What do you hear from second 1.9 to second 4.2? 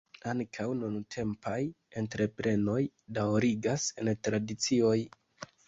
entreprenoj daŭrigas en